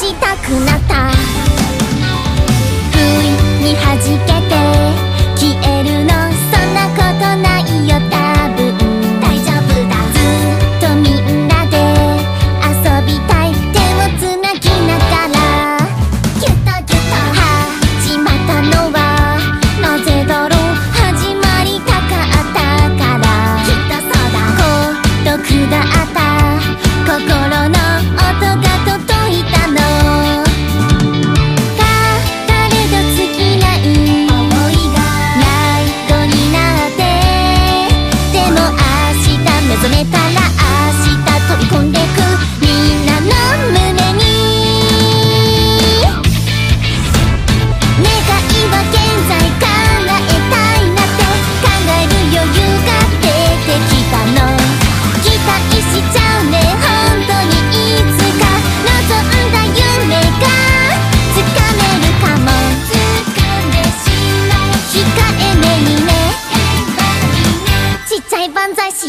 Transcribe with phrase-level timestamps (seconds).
[0.00, 1.10] したくなった。
[2.90, 4.89] 不意にはじけて。
[39.70, 42.02] 目覚めたら明日飛び込んでく。
[42.60, 43.26] みんなの
[43.70, 43.79] 胸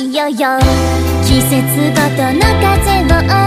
[0.10, 0.60] よよ
[1.24, 1.60] 季節
[1.92, 3.41] ごとの風を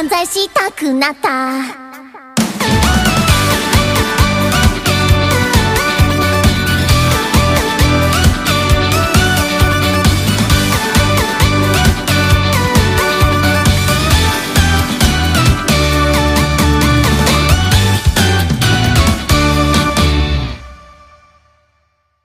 [0.00, 1.89] 犯罪したくなった。